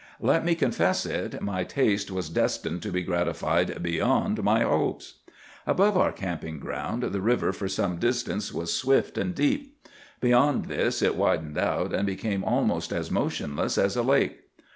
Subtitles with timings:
[0.19, 5.19] "Let me confess it, my taste was destined to be gratified beyond my hopes.
[5.67, 9.77] "Above our camping ground the river for some distance was swift and deep.
[10.19, 14.39] Beyond this it widened out, and became almost as motionless as a lake.